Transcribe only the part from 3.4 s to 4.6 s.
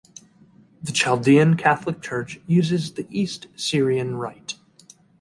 Syrian Rite.